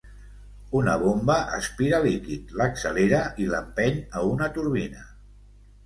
[0.79, 5.11] Una bomba aspira líquid, l'accelera i l'empeny a una turbina.